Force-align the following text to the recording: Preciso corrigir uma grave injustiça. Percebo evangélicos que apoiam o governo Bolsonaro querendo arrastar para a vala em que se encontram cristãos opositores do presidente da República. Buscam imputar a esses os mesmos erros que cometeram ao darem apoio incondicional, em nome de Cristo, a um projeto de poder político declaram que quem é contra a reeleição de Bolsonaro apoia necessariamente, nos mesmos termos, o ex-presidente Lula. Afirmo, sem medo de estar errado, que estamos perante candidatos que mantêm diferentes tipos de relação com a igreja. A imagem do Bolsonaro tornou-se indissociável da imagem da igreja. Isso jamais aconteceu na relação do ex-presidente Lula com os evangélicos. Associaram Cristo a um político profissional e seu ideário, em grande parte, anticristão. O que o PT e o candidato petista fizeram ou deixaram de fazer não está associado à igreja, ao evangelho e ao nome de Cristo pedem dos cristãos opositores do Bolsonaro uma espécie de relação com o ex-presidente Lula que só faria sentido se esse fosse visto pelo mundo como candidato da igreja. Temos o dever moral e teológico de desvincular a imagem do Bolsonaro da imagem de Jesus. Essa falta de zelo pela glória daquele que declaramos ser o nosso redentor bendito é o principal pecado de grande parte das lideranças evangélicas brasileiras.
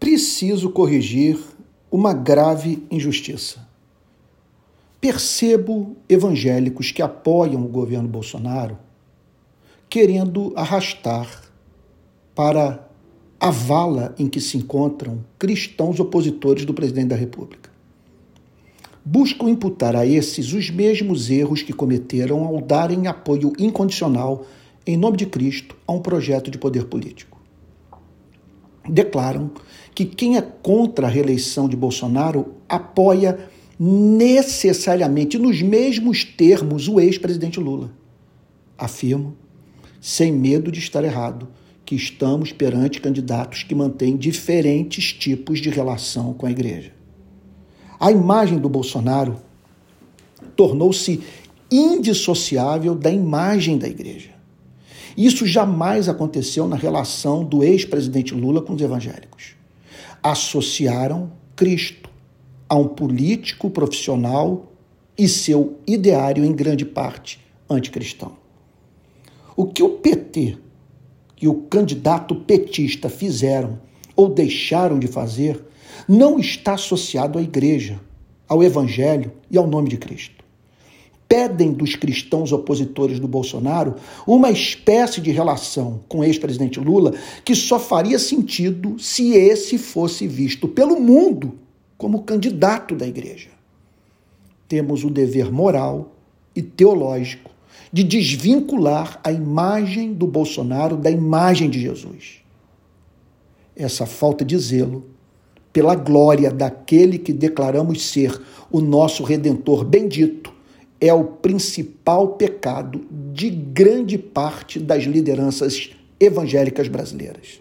Preciso 0.00 0.70
corrigir 0.70 1.38
uma 1.90 2.14
grave 2.14 2.82
injustiça. 2.90 3.68
Percebo 4.98 5.94
evangélicos 6.08 6.90
que 6.90 7.02
apoiam 7.02 7.62
o 7.62 7.68
governo 7.68 8.08
Bolsonaro 8.08 8.78
querendo 9.90 10.54
arrastar 10.56 11.42
para 12.34 12.88
a 13.38 13.50
vala 13.50 14.14
em 14.18 14.26
que 14.26 14.40
se 14.40 14.56
encontram 14.56 15.22
cristãos 15.38 16.00
opositores 16.00 16.64
do 16.64 16.72
presidente 16.72 17.08
da 17.08 17.16
República. 17.16 17.68
Buscam 19.04 19.50
imputar 19.50 19.94
a 19.94 20.06
esses 20.06 20.54
os 20.54 20.70
mesmos 20.70 21.28
erros 21.28 21.60
que 21.60 21.74
cometeram 21.74 22.46
ao 22.46 22.58
darem 22.62 23.06
apoio 23.06 23.52
incondicional, 23.58 24.46
em 24.86 24.96
nome 24.96 25.18
de 25.18 25.26
Cristo, 25.26 25.76
a 25.86 25.92
um 25.92 26.00
projeto 26.00 26.50
de 26.50 26.56
poder 26.56 26.86
político 26.86 27.39
declaram 28.88 29.50
que 29.94 30.04
quem 30.04 30.36
é 30.36 30.42
contra 30.42 31.06
a 31.06 31.10
reeleição 31.10 31.68
de 31.68 31.76
Bolsonaro 31.76 32.54
apoia 32.68 33.38
necessariamente, 33.78 35.38
nos 35.38 35.62
mesmos 35.62 36.22
termos, 36.22 36.86
o 36.86 37.00
ex-presidente 37.00 37.58
Lula. 37.58 37.90
Afirmo, 38.76 39.36
sem 40.00 40.32
medo 40.32 40.70
de 40.70 40.78
estar 40.78 41.02
errado, 41.02 41.48
que 41.84 41.94
estamos 41.94 42.52
perante 42.52 43.00
candidatos 43.00 43.62
que 43.62 43.74
mantêm 43.74 44.16
diferentes 44.16 45.12
tipos 45.12 45.60
de 45.60 45.70
relação 45.70 46.32
com 46.34 46.46
a 46.46 46.50
igreja. 46.50 46.92
A 47.98 48.12
imagem 48.12 48.58
do 48.58 48.68
Bolsonaro 48.68 49.36
tornou-se 50.54 51.20
indissociável 51.70 52.94
da 52.94 53.10
imagem 53.10 53.78
da 53.78 53.88
igreja. 53.88 54.30
Isso 55.16 55.46
jamais 55.46 56.08
aconteceu 56.08 56.66
na 56.66 56.76
relação 56.76 57.44
do 57.44 57.62
ex-presidente 57.62 58.34
Lula 58.34 58.62
com 58.62 58.74
os 58.74 58.82
evangélicos. 58.82 59.54
Associaram 60.22 61.32
Cristo 61.56 62.08
a 62.68 62.76
um 62.76 62.88
político 62.88 63.68
profissional 63.70 64.72
e 65.18 65.28
seu 65.28 65.78
ideário, 65.86 66.44
em 66.44 66.52
grande 66.52 66.84
parte, 66.84 67.40
anticristão. 67.68 68.32
O 69.56 69.66
que 69.66 69.82
o 69.82 69.90
PT 69.90 70.56
e 71.40 71.48
o 71.48 71.54
candidato 71.54 72.34
petista 72.34 73.08
fizeram 73.08 73.80
ou 74.14 74.28
deixaram 74.28 74.98
de 74.98 75.08
fazer 75.08 75.62
não 76.08 76.38
está 76.38 76.74
associado 76.74 77.38
à 77.38 77.42
igreja, 77.42 78.00
ao 78.48 78.62
evangelho 78.62 79.32
e 79.50 79.58
ao 79.58 79.66
nome 79.66 79.88
de 79.88 79.96
Cristo 79.96 80.39
pedem 81.30 81.72
dos 81.72 81.94
cristãos 81.94 82.50
opositores 82.50 83.20
do 83.20 83.28
Bolsonaro 83.28 83.94
uma 84.26 84.50
espécie 84.50 85.20
de 85.20 85.30
relação 85.30 86.00
com 86.08 86.18
o 86.18 86.24
ex-presidente 86.24 86.80
Lula 86.80 87.14
que 87.44 87.54
só 87.54 87.78
faria 87.78 88.18
sentido 88.18 88.98
se 88.98 89.34
esse 89.34 89.78
fosse 89.78 90.26
visto 90.26 90.66
pelo 90.66 90.98
mundo 90.98 91.56
como 91.96 92.24
candidato 92.24 92.96
da 92.96 93.06
igreja. 93.06 93.50
Temos 94.66 95.04
o 95.04 95.10
dever 95.10 95.52
moral 95.52 96.16
e 96.54 96.60
teológico 96.60 97.52
de 97.92 98.02
desvincular 98.02 99.20
a 99.22 99.30
imagem 99.30 100.12
do 100.12 100.26
Bolsonaro 100.26 100.96
da 100.96 101.12
imagem 101.12 101.70
de 101.70 101.80
Jesus. 101.80 102.40
Essa 103.76 104.04
falta 104.04 104.44
de 104.44 104.58
zelo 104.58 105.06
pela 105.72 105.94
glória 105.94 106.50
daquele 106.50 107.20
que 107.20 107.32
declaramos 107.32 108.10
ser 108.10 108.42
o 108.68 108.80
nosso 108.80 109.22
redentor 109.22 109.84
bendito 109.84 110.58
é 111.00 111.12
o 111.12 111.24
principal 111.24 112.34
pecado 112.34 113.06
de 113.32 113.48
grande 113.48 114.18
parte 114.18 114.78
das 114.78 115.04
lideranças 115.04 115.90
evangélicas 116.18 116.88
brasileiras. 116.88 117.60